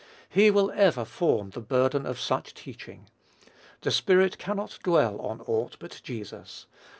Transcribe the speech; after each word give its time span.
He 0.29 0.49
will 0.49 0.71
ever 0.71 1.05
form 1.05 1.51
the 1.51 1.59
burden 1.59 2.07
of 2.07 2.19
such 2.19 2.55
teaching. 2.55 3.11
The 3.81 3.91
Spirit 3.91 4.39
cannot 4.39 4.79
dwell 4.83 5.19
on 5.21 5.41
aught 5.41 5.77
but 5.79 6.01
Jesus. 6.03 6.65